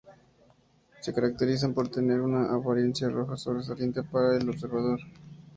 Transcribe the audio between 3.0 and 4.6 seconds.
roja sobresaliente para el